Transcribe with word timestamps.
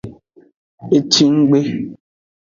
Ecinggbe. 0.97 1.59